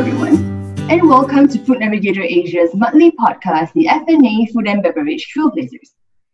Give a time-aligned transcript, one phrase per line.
[0.00, 0.36] everyone,
[0.88, 5.90] and welcome to Food Navigator Asia's monthly podcast, the FNA Food and Beverage Trailblazers.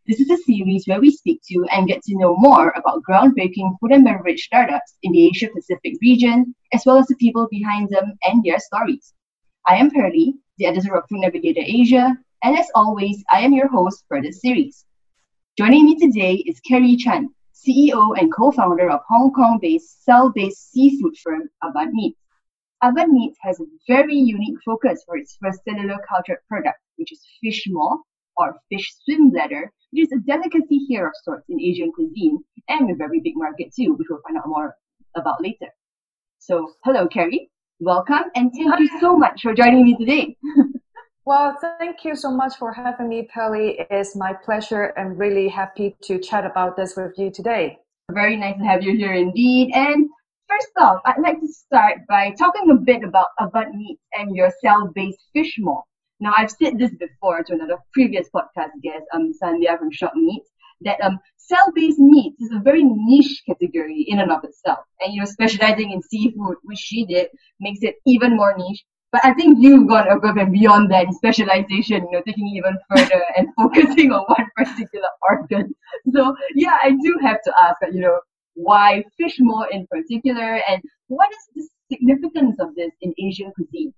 [0.06, 3.76] This is a series where we speak to and get to know more about groundbreaking
[3.80, 7.88] food and beverage startups in the Asia Pacific region, as well as the people behind
[7.88, 9.14] them and their stories.
[9.66, 13.66] I am Pearly, the editor of Food Navigator Asia, and as always, I am your
[13.66, 14.84] host for this series.
[15.58, 21.48] Joining me today is Carrie Chan, CEO and co-founder of Hong Kong-based cell-based seafood firm
[21.64, 22.20] Avant Meats.
[22.86, 27.20] Avant Meats has a very unique focus for its first cellular cultured product, which is
[27.42, 27.96] fish maw
[28.36, 32.88] or fish swim bladder, which is a delicacy here of sorts in Asian cuisine and
[32.88, 34.76] a very big market too, which we'll find out more
[35.16, 35.66] about later.
[36.38, 37.50] So, hello, Carrie.
[37.80, 40.36] Welcome and thank you so much for joining me today.
[41.28, 43.84] Well, thank you so much for having me, Pelly.
[43.90, 47.80] It's my pleasure and really happy to chat about this with you today.
[48.12, 49.72] Very nice to have you here indeed.
[49.74, 50.08] And
[50.48, 54.50] first off, I'd like to start by talking a bit about Avant Meats and your
[54.62, 55.82] cell-based fish maw.
[56.20, 60.48] Now, I've said this before to another previous podcast guest, um, Sandhya from Shiok Meats,
[60.82, 64.78] that um, cell-based meats is a very niche category in and of itself.
[65.00, 67.28] And you know, specializing in seafood, which she did,
[67.60, 68.84] makes it even more niche.
[69.12, 72.76] But I think you've gone above and beyond that in specialization, you know, taking even
[72.90, 75.74] further and focusing on one particular organ.
[76.12, 78.18] So yeah, I do have to ask, you know,
[78.56, 83.94] why fish maw in particular, and what is the significance of this in Asian cuisine?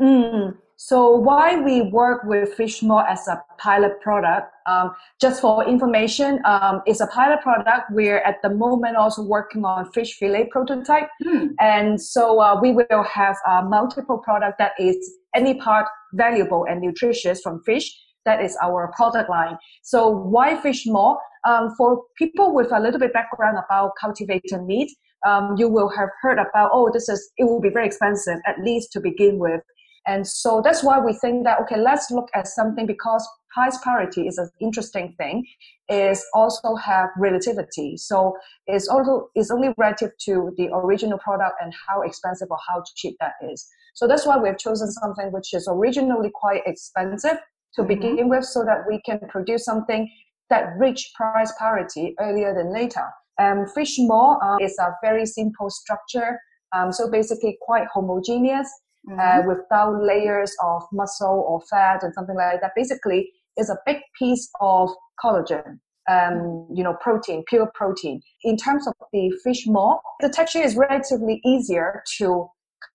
[0.00, 0.56] Mm.
[0.78, 6.38] So why we work with fish maw as a pilot product, um, just for information,
[6.44, 7.90] um, it's a pilot product.
[7.90, 11.08] We're at the moment also working on fish fillet prototype.
[11.24, 11.54] Mm.
[11.60, 14.96] And so uh, we will have uh, multiple product that is
[15.34, 17.90] any part valuable and nutritious from fish.
[18.26, 19.56] That is our product line.
[19.82, 21.16] So why fish maw?
[21.48, 24.90] Um, for people with a little bit background about cultivated meat,
[25.26, 28.56] um, you will have heard about, oh, this is, it will be very expensive, at
[28.62, 29.62] least to begin with.
[30.06, 34.28] And so that's why we think that, okay, let's look at something because price parity
[34.28, 35.44] is an interesting thing,
[35.88, 37.96] is also have relativity.
[37.96, 38.36] So
[38.66, 43.16] it's also it's only relative to the original product and how expensive or how cheap
[43.20, 43.66] that is.
[43.94, 47.38] So that's why we've chosen something which is originally quite expensive
[47.76, 47.88] to mm-hmm.
[47.88, 50.10] begin with so that we can produce something
[50.50, 53.04] that reach price parity earlier than later.
[53.38, 56.40] Um, fish maw uh, is a very simple structure.
[56.74, 58.68] Um, so basically quite homogeneous
[59.10, 59.50] uh, mm-hmm.
[59.50, 62.72] uh, without layers of muscle or fat and something like that.
[62.74, 64.90] Basically, it's a big piece of
[65.22, 65.78] collagen.
[66.08, 68.20] Um, you know, protein, pure protein.
[68.44, 72.48] In terms of the fish maw, the texture is relatively easier to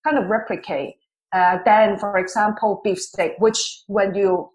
[0.05, 0.95] kind of replicate
[1.33, 4.49] uh, than, for example, beef steak, which when you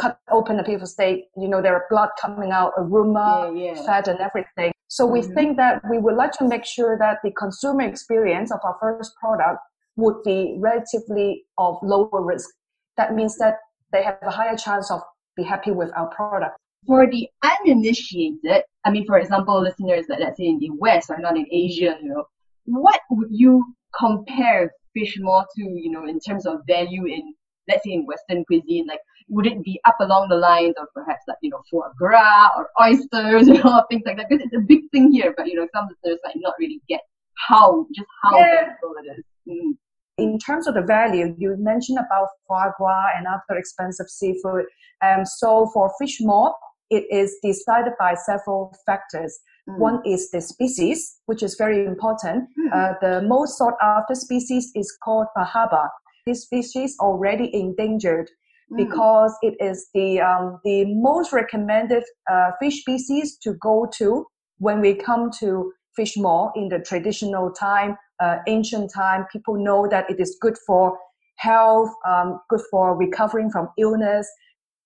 [0.00, 3.86] cut open a people steak, you know, there are blood coming out, aroma, yeah, yeah.
[3.86, 4.72] fat, and everything.
[4.88, 5.34] So we mm-hmm.
[5.34, 9.14] think that we would like to make sure that the consumer experience of our first
[9.20, 9.60] product
[9.96, 12.48] would be relatively of lower risk.
[12.96, 13.56] That means that
[13.92, 15.00] they have a higher chance of
[15.36, 16.56] be happy with our product.
[16.86, 21.18] For the uninitiated, I mean, for example, listeners that let's say in the West or
[21.18, 22.24] not in Asia, you know,
[22.64, 23.62] what would you
[23.98, 27.34] compare fish maw to, you know, in terms of value in,
[27.68, 28.86] let's say in Western cuisine?
[28.86, 29.00] Like,
[29.30, 32.68] would it be up along the lines of perhaps like, you know, foie gras or
[32.82, 34.26] oysters, you know, things like that?
[34.28, 37.00] Because it's a big thing here, but, you know, some listeners might not really get
[37.48, 38.64] how, just how yeah.
[38.66, 39.24] valuable it is.
[39.48, 39.76] Mm
[40.20, 44.66] in terms of the value, you mentioned about foie gras and other expensive seafood.
[45.02, 46.52] Um, so for fish maw,
[46.90, 49.38] it is decided by several factors.
[49.68, 49.78] Mm.
[49.78, 52.48] One is the species, which is very important.
[52.58, 52.72] Mm.
[52.72, 55.88] Uh, the most sought after species is called Bahaba.
[56.26, 58.30] This species already endangered
[58.72, 58.76] mm.
[58.76, 64.26] because it is the um, the most recommended uh, fish species to go to
[64.58, 69.88] when we come to fish maw in the traditional time uh, ancient time, people know
[69.88, 70.96] that it is good for
[71.36, 74.30] health, um, good for recovering from illness.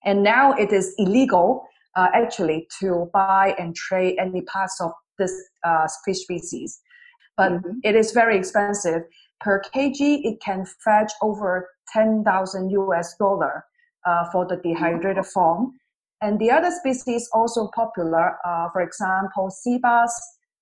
[0.05, 1.67] And now it is illegal
[1.97, 5.35] uh, actually to buy and trade any parts of this
[5.65, 6.81] uh, fish species.
[7.37, 7.79] But mm-hmm.
[7.83, 9.03] it is very expensive.
[9.41, 13.65] Per kg, it can fetch over 10,000 US dollar
[14.05, 15.73] uh, for the dehydrated form.
[16.21, 20.15] And the other species also popular, uh, for example, sea bass,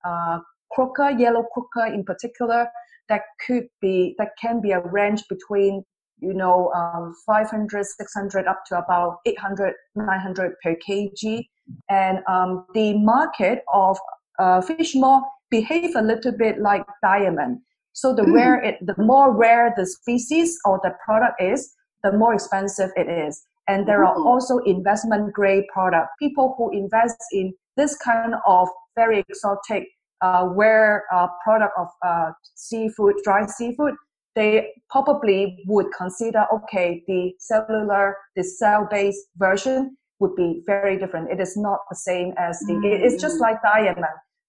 [0.05, 0.41] uh,
[0.73, 2.69] croaker, yellow croaker in particular,
[3.09, 5.85] that could be that can be a range between
[6.21, 11.47] you know um, 500 600 up to about 800 900 per kg
[11.91, 13.99] and um, the market of
[14.39, 17.59] uh, fish maw behave a little bit like diamond
[17.93, 18.35] so the mm.
[18.35, 23.09] rare it the more rare the species or the product is the more expensive it
[23.09, 28.69] is and there are also investment grade product people who invest in this kind of
[28.97, 29.87] very exotic
[30.23, 33.95] uh, where uh, product of uh, seafood, dry seafood,
[34.35, 41.31] they probably would consider okay, the cellular, the cell based version would be very different.
[41.31, 42.85] It is not the same as the, mm.
[42.85, 44.05] it's just like diamond.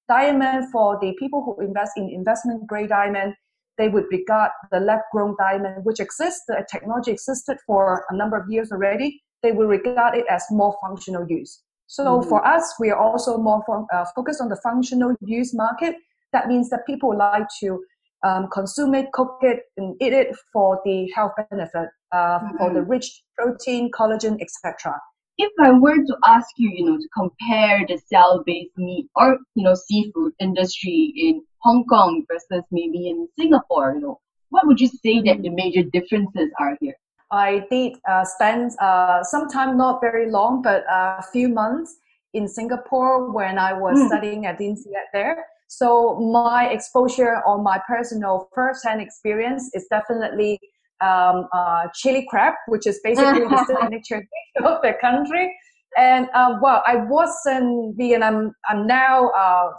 [0.08, 3.34] Diamond for the people who invest in investment grade diamond,
[3.78, 8.38] they would regard the lab grown diamond, which exists, the technology existed for a number
[8.38, 11.62] of years already, they will regard it as more functional use.
[11.88, 12.30] So mm-hmm.
[12.30, 15.96] for us, we are also more uh, focused on the functional use market.
[16.32, 17.84] That means that people like to
[18.24, 22.58] um, consume it, cook it, and eat it for the health benefit, uh, mm-hmm.
[22.58, 22.92] for the mm-hmm.
[22.92, 25.00] rich protein, collagen, etc.
[25.38, 29.64] If I were to ask you, you know, to compare the cell-based meat or you
[29.64, 34.20] know seafood industry in Hong Kong versus maybe in Singapore, you know,
[34.50, 36.96] what would you say that the major differences are here?
[37.32, 41.96] I did uh, spend uh, some time, not very long, but a few months
[42.34, 44.08] in Singapore when I was mm.
[44.08, 45.46] studying at INSEAD there.
[45.68, 50.60] So my exposure or my personal first-hand experience is definitely
[51.02, 55.54] um, uh, chili crab, which is basically the signature dish of the country.
[55.98, 58.24] And uh, well, I wasn't vegan.
[58.24, 59.72] I'm I'm now uh,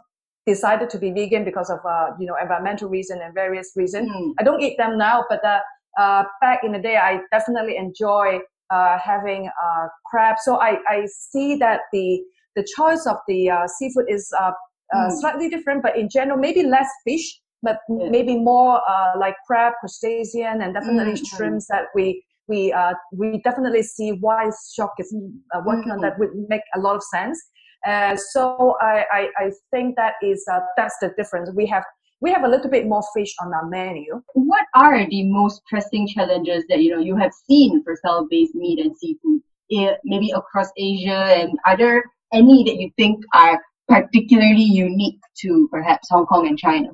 [0.46, 4.11] decided to be vegan because of uh, you know environmental reason and various reasons.
[4.11, 4.34] Mm.
[4.38, 5.61] I don't eat them now, but uh,
[5.99, 8.40] uh, back in the day, I definitely enjoy
[8.70, 10.37] uh, having uh, crab.
[10.43, 12.20] So I, I see that the
[12.56, 15.20] the choice of the uh, seafood is mm.
[15.20, 18.11] slightly different, but in general, maybe less fish, but yeah.
[18.11, 18.81] maybe more
[19.19, 21.37] like crab, crustacean, and definitely mm-hmm.
[21.37, 25.14] shrimps that we we uh, we definitely see why Shiok is
[25.55, 25.93] uh, working mm-hmm.
[25.93, 27.43] on that would make a lot of sense.
[27.87, 30.44] Uh, so I, I, I think that is
[30.76, 31.50] that's the difference.
[31.55, 31.84] We have
[32.20, 34.22] we have a little bit more fish on our menu.
[34.34, 38.78] What are the most pressing challenges that you know you have seen for cell-based meat
[38.78, 39.40] and seafood,
[39.72, 42.02] eh, maybe across Asia, and are there
[42.32, 46.88] any that you think are particularly unique to perhaps Hong Kong and China?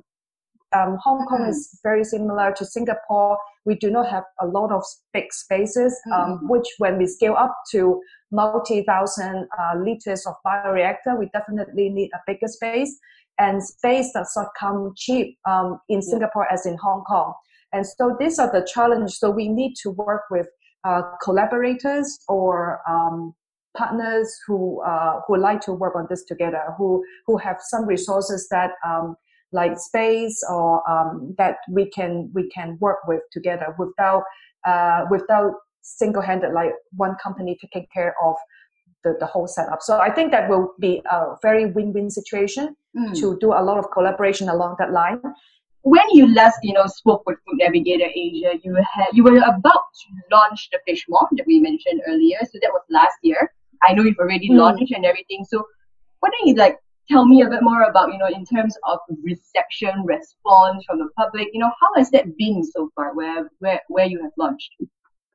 [0.72, 1.48] Um, Hong Kong mm.
[1.48, 3.38] is very similar to Singapore.
[3.64, 4.82] We do not have a lot of
[5.12, 8.00] big spaces, um, which when we scale up to
[8.30, 12.98] multi-thousand uh, liters of bioreactor, we definitely need a bigger space
[13.40, 17.32] and space does not come cheap um, in Singapore as in Hong Kong.
[17.72, 19.18] And so these are the challenges.
[19.18, 20.46] So we need to work with
[20.84, 23.34] uh, collaborators or um,
[23.76, 28.48] partners who uh, who like to work on this together, who who have some resources
[28.50, 29.16] that um,
[29.52, 34.22] like space or um, that we can we can work with together without
[34.66, 35.52] uh, without
[35.82, 38.36] single-handed like one company taking care of
[39.02, 39.80] the, the whole setup.
[39.80, 43.18] So I think that will be a very win-win situation mm.
[43.18, 45.20] to do a lot of collaboration along that line.
[45.82, 49.86] When you last, you know, spoke with Food Navigator Asia, you had you were about
[50.00, 52.38] to launch the fish maw that we mentioned earlier.
[52.42, 53.50] So that was last year.
[53.82, 54.58] I know you've already mm.
[54.58, 55.46] launched and everything.
[55.48, 55.64] So
[56.20, 56.76] what don't you like
[57.10, 61.08] tell me a bit more about, you know, in terms of reception, response from the
[61.16, 64.72] public, you know, how has that been so far where where where you have launched?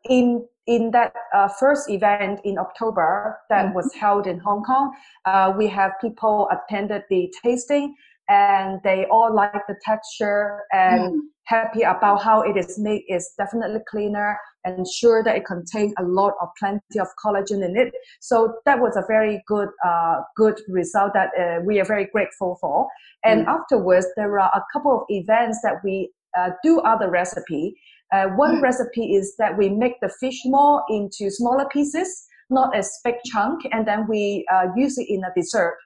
[0.10, 3.76] in in that uh, first event in October that mm-hmm.
[3.76, 4.92] was held in Hong Kong,
[5.26, 7.94] uh, we have people attended the tasting
[8.30, 11.20] and they all like the texture and mm.
[11.44, 16.04] happy about how it is made is definitely cleaner and sure that it contains a
[16.04, 20.60] lot of plenty of collagen in it so that was a very good uh, good
[20.68, 22.88] result that uh, we are very grateful for
[23.24, 23.50] and mm.
[23.50, 27.76] afterwards there are a couple of events that we uh, do other recipe
[28.14, 28.62] uh, one mm.
[28.62, 33.62] recipe is that we make the fish maw into smaller pieces, not as big chunk,
[33.72, 35.78] and then we uh, use it in a dessert.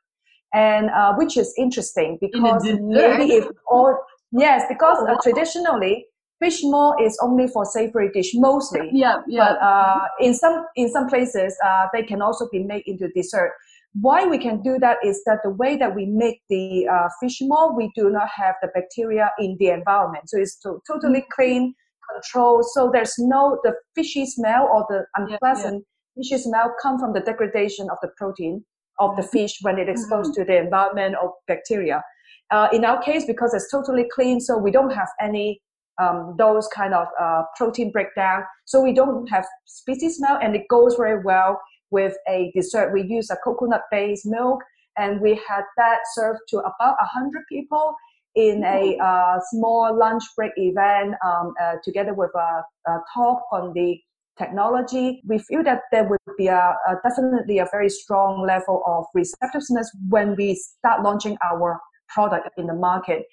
[0.54, 3.96] And uh, which is interesting because maybe if all
[4.32, 6.06] yes, because uh, oh, traditionally
[6.40, 8.90] fish maw is only for savory dish mostly.
[8.92, 9.54] Yeah, yeah.
[9.54, 13.54] But uh, in some in some places, uh, they can also be made into dessert.
[14.00, 16.88] Why we can do that is that the way that we make the
[17.20, 21.22] fish maw, we do not have the bacteria in the environment, so it's to, totally
[21.22, 21.30] mm.
[21.36, 21.74] clean
[22.14, 22.64] control.
[22.64, 26.38] So there's no the fishy smell or the unpleasant yeah, yeah.
[26.38, 28.64] fishy smell come from the degradation of the protein
[29.00, 29.38] of the mm-hmm.
[29.38, 30.42] fish when it exposed mm-hmm.
[30.42, 32.04] to the environment or bacteria.
[32.52, 35.62] Uh, in our case, because it's totally clean, so we don't have any
[36.00, 38.44] um, those kind of uh, protein breakdown.
[38.66, 41.60] So we don't have species smell, and it goes very well
[41.92, 42.94] with a dessert.
[42.94, 44.62] We use a coconut-based milk,
[44.98, 47.96] and we had that served to about hundred people
[48.36, 53.74] in a uh, small lunch break event um, uh, together with a, a, talk on
[53.74, 54.00] the
[54.38, 55.22] technology.
[55.28, 59.92] We feel that there would be a, a, definitely a very strong level of receptiveness
[60.10, 63.26] when we start launching our product in the market.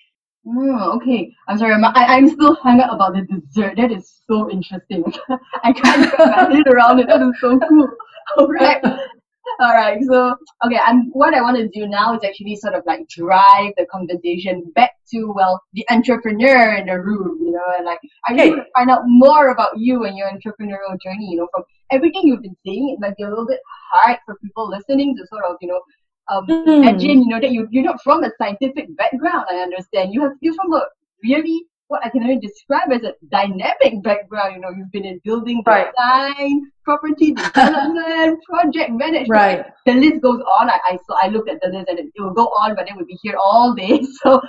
[0.48, 1.34] Oh, okay.
[1.48, 3.76] I'm sorry, I, I'm still hung up about the dessert.
[3.76, 5.04] That is so interesting.
[5.64, 7.08] I can't get my head around it.
[7.08, 7.88] That is so cool.
[8.38, 8.82] All right.
[8.84, 9.98] All right.
[10.04, 13.72] So, okay, and what I want to do now is actually sort of like drive
[13.76, 17.38] the conversation back to well, the entrepreneur in the room.
[17.40, 20.28] You know, and like I really want to find out more about you and your
[20.28, 21.30] entrepreneurial journey.
[21.30, 23.60] You know, from everything you've been saying, it might be a little bit
[23.92, 25.80] hard for people listening to sort of you know
[26.28, 26.66] um, mm.
[26.66, 29.47] imagine you know that you you're not from a scientific background.
[29.50, 30.83] I understand you have you're from a
[31.23, 34.54] really what I can only describe as a dynamic background.
[34.56, 35.87] You know, you've been in building right.
[35.97, 39.28] design, property development, project management.
[39.28, 39.66] Right.
[39.87, 40.68] The list goes on.
[40.68, 42.87] I, I saw I looked at the list and it, it will go on, but
[42.87, 44.00] then we'll be here all day.
[44.23, 44.40] So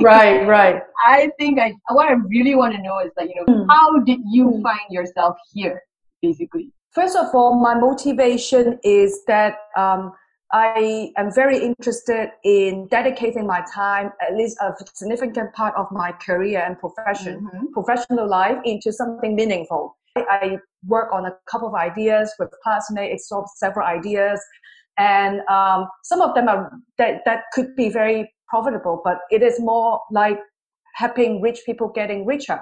[0.00, 0.82] right, right.
[1.06, 3.66] I think I what I really want to know is that you know mm.
[3.68, 4.62] how did you mm.
[4.62, 5.82] find yourself here,
[6.22, 6.72] basically?
[6.90, 9.56] First of all, my motivation is that.
[9.76, 10.12] Um,
[10.52, 16.12] I am very interested in dedicating my time, at least a significant part of my
[16.12, 17.66] career and profession, mm-hmm.
[17.72, 19.96] professional life, into something meaningful.
[20.16, 24.40] I work on a couple of ideas with classmates, explore several ideas,
[24.96, 29.58] and um, some of them are that that could be very profitable, but it is
[29.58, 30.38] more like
[30.94, 32.60] helping rich people getting richer,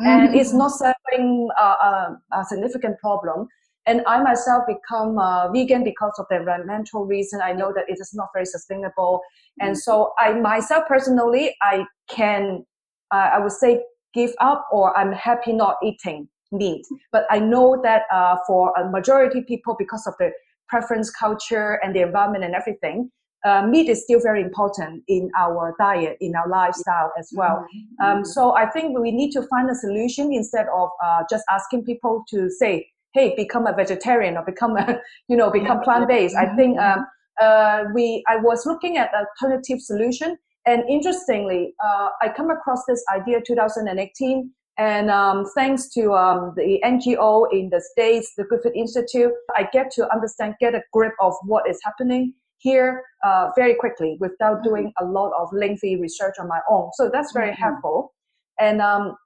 [0.00, 0.06] mm-hmm.
[0.06, 3.48] and it's not solving a, a, a significant problem
[3.86, 7.40] and I myself become uh, vegan because of the environmental reason.
[7.42, 9.20] I know that it is not very sustainable,
[9.60, 9.78] and mm.
[9.78, 12.64] so I myself personally, I can,
[13.10, 13.82] uh, I would say,
[14.14, 16.86] give up or I'm happy not eating meat.
[17.12, 20.30] But I know that uh, for a majority of people, because of the
[20.68, 23.10] preference culture and the environment and everything,
[23.44, 27.66] uh, meat is still very important in our diet, in our lifestyle as well.
[28.00, 28.04] Mm-hmm.
[28.18, 31.84] Um, so I think we need to find a solution instead of uh, just asking
[31.84, 36.46] people to say, hey become a vegetarian or become a you know become plant-based i
[36.56, 37.00] think mm-hmm.
[37.00, 37.06] um,
[37.40, 43.02] uh, we i was looking at alternative solution and interestingly uh, i come across this
[43.14, 48.76] idea 2018 and um, thanks to um, the ngo in the states the Good Food
[48.76, 53.74] Institute i get to understand get a grip of what is happening here uh, very
[53.74, 54.68] quickly without mm-hmm.
[54.68, 57.62] doing a lot of lengthy research on my own so that's very mm-hmm.
[57.62, 58.12] helpful
[58.58, 59.16] and um,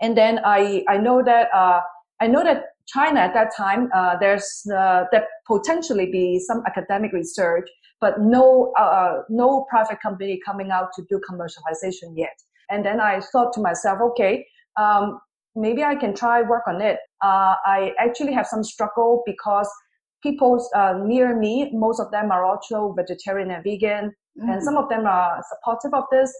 [0.00, 1.80] and then i i know that uh,
[2.20, 7.12] i know that China at that time, uh, there's uh, there potentially be some academic
[7.12, 7.68] research,
[8.00, 12.36] but no uh, uh, no private company coming out to do commercialization yet.
[12.70, 15.20] And then I thought to myself, okay, um,
[15.54, 16.98] maybe I can try work on it.
[17.22, 19.68] Uh, I actually have some struggle because
[20.22, 24.48] people uh, near me, most of them are also vegetarian and vegan, mm-hmm.
[24.48, 26.32] and some of them are supportive of this.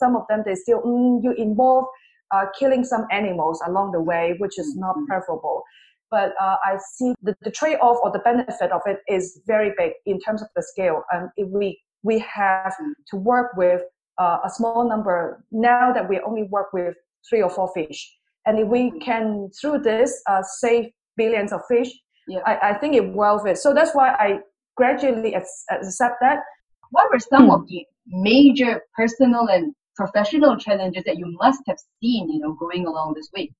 [0.00, 1.84] some of them they still mm, you involve
[2.32, 5.04] uh, killing some animals along the way, which is not mm-hmm.
[5.04, 5.62] preferable.
[6.12, 9.72] But uh, I see the, the trade off or the benefit of it is very
[9.76, 11.02] big in terms of the scale.
[11.10, 12.74] And if we, we have
[13.10, 13.80] to work with
[14.18, 16.94] uh, a small number, now that we only work with
[17.28, 18.00] three or four fish.
[18.46, 18.98] And if we mm-hmm.
[18.98, 21.90] can, through this, uh, save billions of fish,
[22.28, 22.40] yeah.
[22.46, 23.58] I, I think it worth it.
[23.58, 24.40] So that's why I
[24.76, 26.40] gradually accept that.
[26.90, 32.30] What were some of the major personal and professional challenges that you must have seen,
[32.30, 33.50] you know, going along this way?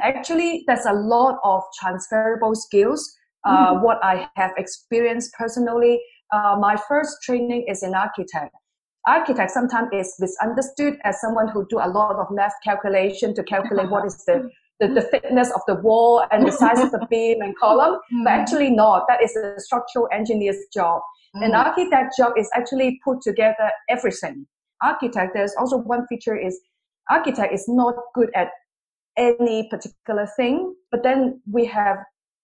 [0.00, 3.14] Actually, there's a lot of transferable skills.
[3.44, 3.82] Uh, mm.
[3.82, 6.00] What I have experienced personally,
[6.32, 8.54] uh, my first training is in architect.
[9.06, 13.90] Architect sometimes is misunderstood as someone who do a lot of math calculation to calculate
[13.90, 14.48] what is the,
[14.80, 18.24] the, the thickness of the wall and the size of the beam and column, mm.
[18.24, 19.06] but actually not.
[19.08, 21.02] That is a structural engineer's job.
[21.36, 21.46] Mm.
[21.46, 24.46] An architect job is actually put together everything
[24.82, 26.60] architect, there's also one feature is
[27.10, 28.50] architect is not good at
[29.16, 31.98] any particular thing, but then we have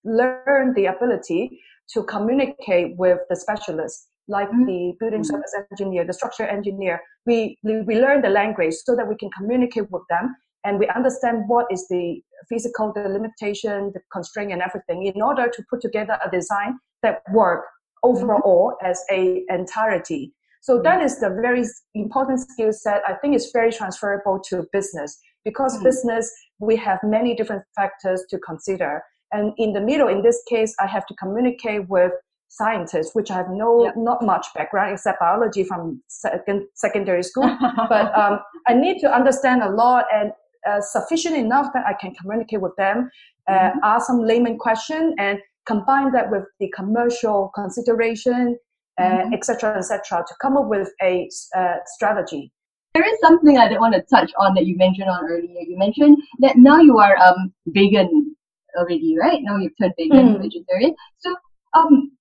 [0.05, 1.61] learned the ability
[1.95, 4.65] to communicate with the specialists, like mm-hmm.
[4.65, 5.31] the building mm-hmm.
[5.31, 7.01] service engineer, the structure engineer.
[7.27, 10.35] We, we learn the language so that we can communicate with them
[10.65, 15.49] and we understand what is the physical, the limitation, the constraint and everything in order
[15.49, 17.65] to put together a design that work
[18.03, 18.91] overall mm-hmm.
[18.91, 23.03] as a entirety so that is the very important skill set.
[23.07, 25.85] I think it's very transferable to business because mm-hmm.
[25.85, 29.03] business we have many different factors to consider.
[29.33, 32.13] And in the middle, in this case, I have to communicate with
[32.49, 33.95] scientists, which I have no yep.
[33.97, 37.45] not much background except biology from second, secondary school.
[37.89, 40.33] but um, I need to understand a lot and
[40.69, 43.11] uh, sufficient enough that I can communicate with them,
[43.49, 43.79] uh, mm-hmm.
[43.85, 48.59] ask some layman question, and combine that with the commercial consideration
[48.99, 50.25] etc., uh, etc., mm-hmm.
[50.27, 52.53] to come up with a uh, strategy.
[52.95, 55.61] There is something I did want to touch on that you mentioned on earlier.
[55.61, 58.35] You mentioned that now you are um vegan
[58.77, 59.41] already, right?
[59.43, 60.43] Now you've turned vegan, mm.
[60.43, 60.95] vegetarian.
[61.19, 61.35] So
[61.75, 62.13] um,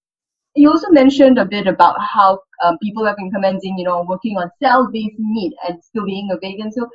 [0.55, 4.37] you also mentioned a bit about how um, people have been commenting, you know, working
[4.37, 6.71] on cell-based meat and still being a vegan.
[6.71, 6.89] So,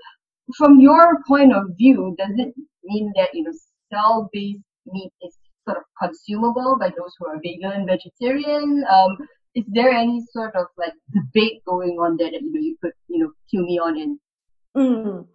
[0.59, 2.53] from your point of view, does it
[2.85, 3.53] mean that you know
[3.93, 5.37] cell-based meat is
[5.67, 8.85] sort of consumable by those who are vegan and vegetarian?
[8.91, 9.17] Um,
[9.55, 12.93] is there any sort of like debate going on there that you know you could
[13.09, 14.19] you know cue me on in?
[14.77, 15.27] Mm.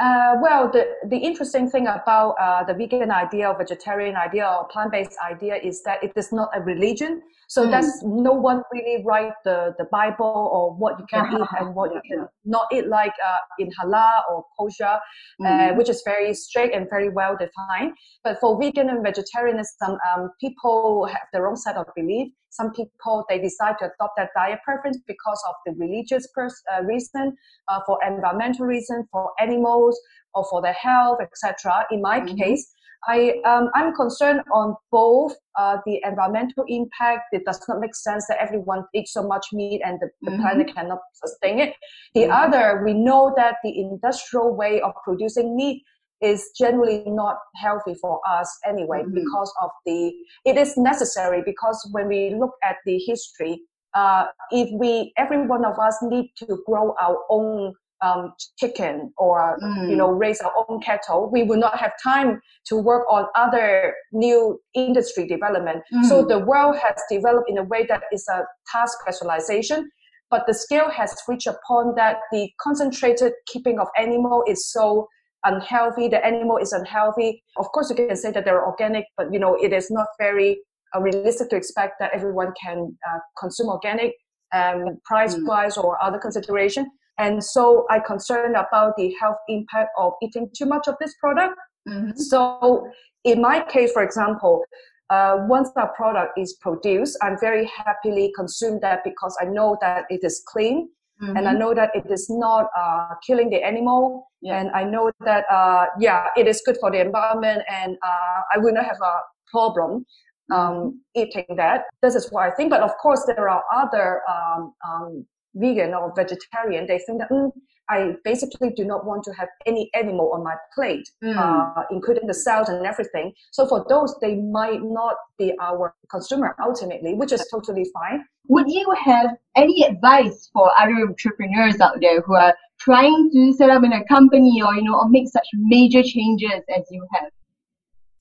[0.00, 4.68] Uh, well, the, the interesting thing about uh, the vegan idea or vegetarian idea or
[4.68, 7.20] plant-based idea is that it is not a religion.
[7.48, 7.70] So mm.
[7.70, 11.92] that's no one really write the, the Bible or what you can eat and what
[11.94, 14.98] you can not eat, like uh, in halal or kosher,
[15.40, 15.76] mm.
[15.76, 17.94] which is very strict and very well defined.
[18.22, 22.32] But for vegan and vegetarianism, um, people have their own set of belief.
[22.50, 26.82] Some people they decide to adopt that diet preference because of the religious pers- uh,
[26.82, 27.34] reason,
[27.68, 29.98] uh, for environmental reason, for animals,
[30.34, 31.86] or for their health, etc.
[31.90, 32.36] In my mm-hmm.
[32.36, 32.74] case,
[33.06, 37.24] I um, I'm concerned on both uh, the environmental impact.
[37.32, 40.42] It does not make sense that everyone eats so much meat and the, the mm-hmm.
[40.42, 41.74] planet cannot sustain it.
[42.14, 42.32] The mm-hmm.
[42.32, 45.82] other, we know that the industrial way of producing meat
[46.20, 49.14] is generally not healthy for us anyway mm-hmm.
[49.14, 50.12] because of the
[50.44, 53.60] it is necessary because when we look at the history
[53.94, 59.58] uh, if we every one of us need to grow our own um, chicken or
[59.62, 59.90] mm.
[59.90, 63.94] you know raise our own cattle we will not have time to work on other
[64.12, 66.04] new industry development mm.
[66.04, 69.90] so the world has developed in a way that is a task specialization
[70.30, 75.08] but the scale has reached upon that the concentrated keeping of animal is so
[75.44, 79.38] unhealthy the animal is unhealthy of course you can say that they're organic but you
[79.38, 80.58] know it is not very
[80.94, 84.12] uh, realistic to expect that everyone can uh, consume organic
[84.54, 85.46] um, price mm.
[85.46, 90.66] wise or other consideration and so i concerned about the health impact of eating too
[90.66, 91.54] much of this product
[91.88, 92.10] mm-hmm.
[92.16, 92.86] so
[93.24, 94.64] in my case for example
[95.10, 100.04] uh, once that product is produced i'm very happily consume that because i know that
[100.10, 100.88] it is clean
[101.20, 101.36] Mm-hmm.
[101.36, 101.60] and I mm-hmm.
[101.60, 104.60] know that it is not uh, killing the animal, yeah.
[104.60, 108.58] and I know that uh, yeah, it is good for the environment, and uh, I
[108.58, 109.14] will not have a
[109.50, 110.06] problem
[110.52, 110.90] um, mm-hmm.
[111.16, 111.86] eating that.
[112.02, 112.70] This is what I think.
[112.70, 115.26] But of course, there are other um, um,
[115.58, 116.86] vegan or vegetarian.
[116.86, 117.50] They think that mm,
[117.90, 121.36] I basically do not want to have any animal on my plate, mm.
[121.36, 123.32] uh, including the cells and everything.
[123.50, 128.24] So for those, they might not be our consumer ultimately, which is totally fine.
[128.48, 133.70] Would you have any advice for other entrepreneurs out there who are trying to set
[133.70, 137.30] up in a company or you know or make such major changes as you have?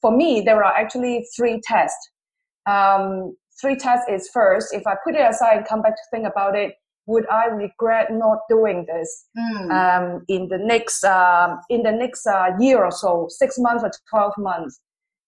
[0.02, 2.10] For me, there are actually three tests.
[2.66, 6.28] Um, three tests is first, if I put it aside and come back to think
[6.28, 6.74] about it,
[7.08, 9.72] would I regret not doing this mm.
[9.72, 13.92] um, in the next um, in the next uh, year or so, six months or
[14.10, 14.80] twelve months?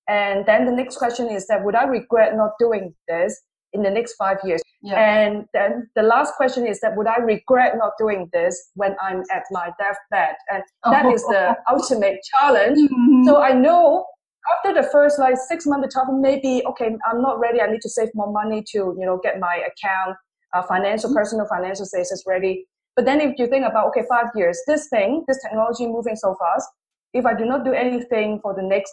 [0.08, 3.39] And then the next question is that would I regret not doing this
[3.74, 4.62] in the next five years?
[4.82, 4.96] Yeah.
[4.96, 9.24] And then the last question is that would I regret not doing this when I'm
[9.32, 10.36] at my deathbed?
[10.52, 11.13] And that oh.
[11.13, 12.78] is the ultimate challenge.
[12.78, 13.26] Mm-hmm.
[13.26, 14.06] So I know
[14.58, 17.62] after the first like six months to twelve, maybe okay, I'm not ready.
[17.62, 20.18] I need to save more money to you know get my account
[20.54, 21.18] uh, financial, mm-hmm.
[21.18, 22.66] personal financial status ready.
[22.96, 26.36] But then if you think about, okay, five years, this thing, this technology moving so
[26.40, 26.68] fast,
[27.14, 28.92] if I do not do anything for the next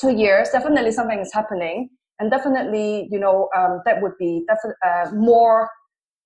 [0.00, 1.88] two years, definitely something is happening.
[2.20, 5.68] And definitely, you know, um, that would be definitely uh, more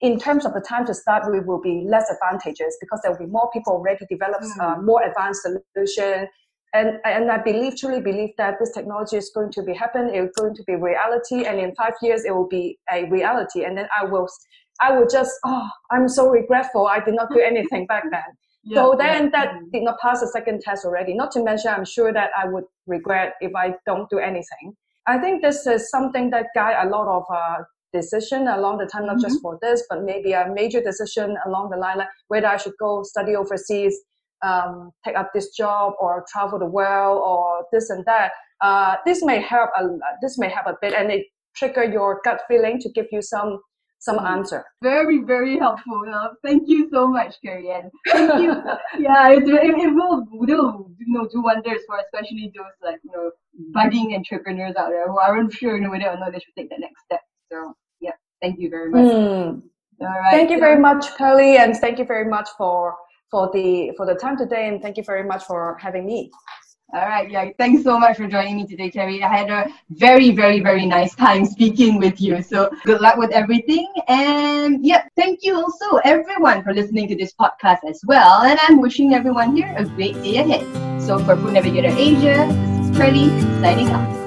[0.00, 3.18] in terms of the time to start, we will be less advantageous because there will
[3.18, 4.60] be more people already develop mm.
[4.60, 5.42] uh, more advanced
[5.74, 6.28] solution
[6.74, 10.10] and and I believe truly believe that this technology is going to be happen.
[10.12, 13.64] It's going to be reality, and in five years it will be a reality.
[13.64, 14.28] And then I will,
[14.80, 16.86] I will just oh, I'm so regretful.
[16.86, 18.22] I did not do anything back then.
[18.64, 19.30] Yeah, so then yeah.
[19.32, 21.14] that did not pass the second test already.
[21.14, 24.74] Not to mention, I'm sure that I would regret if I don't do anything.
[25.06, 27.62] I think this is something that guide a lot of uh,
[27.94, 29.22] decision along the time, not mm-hmm.
[29.22, 32.74] just for this, but maybe a major decision along the line, like whether I should
[32.78, 33.98] go study overseas
[34.42, 38.32] um, take up this job or travel the world or this and that.
[38.60, 39.70] Uh, this may help.
[39.78, 39.84] A,
[40.22, 43.60] this may help a bit, and it trigger your gut feeling to give you some
[44.00, 44.26] some mm-hmm.
[44.26, 44.64] answer.
[44.82, 46.02] Very, very helpful.
[46.12, 47.68] Uh, thank you so much, Carrie
[48.10, 48.52] Thank you.
[48.98, 53.10] yeah, it, it, it will do you know do wonders for especially those like you
[53.12, 53.30] know
[53.72, 56.70] budding entrepreneurs out there who aren't sure you know, whether or not they should take
[56.70, 57.20] the next step.
[57.50, 59.04] So yeah, thank you very much.
[59.04, 59.62] Mm.
[60.00, 60.30] All right.
[60.30, 62.94] Thank you so, very much, Kelly, and thank you very much for
[63.30, 66.30] for the for the time today, and thank you very much for having me.
[66.94, 69.22] All right, yeah, thanks so much for joining me today, Terry.
[69.22, 72.42] I had a very, very, very nice time speaking with you.
[72.42, 73.86] So good luck with everything.
[74.08, 78.40] And yeah, thank you also everyone for listening to this podcast as well.
[78.40, 80.64] And I'm wishing everyone here a great day ahead.
[81.02, 83.28] So for Food Navigator Asia, this is Charlie
[83.60, 84.17] signing off.